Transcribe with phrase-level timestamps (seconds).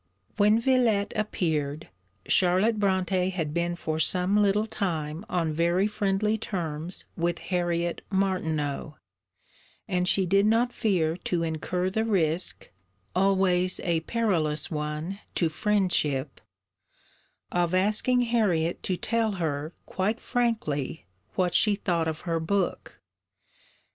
[0.37, 1.87] When Villette appeared,
[2.27, 8.95] Charlotte Brontë had been for some little time on very friendly terms with Harriet Martineau:
[9.87, 12.71] and she did not fear to incur the risk
[13.15, 16.41] always a perilous one to friendship
[17.51, 21.05] of asking Harriet to tell her, quite frankly,
[21.35, 22.99] what she thought of her book.